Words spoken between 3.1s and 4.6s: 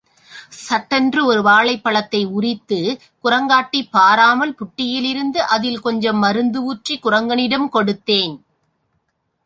குரங்காட்டிப் பாராமல்